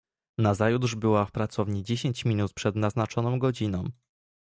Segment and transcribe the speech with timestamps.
[0.37, 3.89] "Nazajutrz była w pracowni dziesięć minut przed naznaczoną godziną."